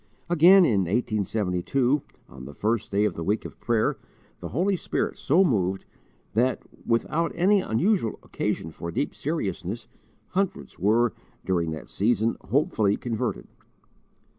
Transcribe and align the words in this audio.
Again, 0.31 0.65
in 0.65 0.85
1872, 0.85 2.01
on 2.27 2.45
the 2.45 2.55
first 2.55 2.89
day 2.89 3.05
of 3.05 3.13
the 3.13 3.23
week 3.23 3.45
of 3.45 3.59
prayer, 3.59 3.97
the 4.39 4.47
Holy 4.49 4.75
Spirit 4.75 5.15
so 5.15 5.43
moved 5.43 5.85
that, 6.33 6.63
without 6.87 7.31
any 7.35 7.59
unusual 7.61 8.17
occasion 8.23 8.71
for 8.71 8.89
deep 8.89 9.13
seriousness, 9.13 9.87
hundreds 10.29 10.79
were, 10.79 11.13
during 11.45 11.69
that 11.73 11.87
season, 11.87 12.35
hopefully 12.45 12.97
converted. 12.97 13.47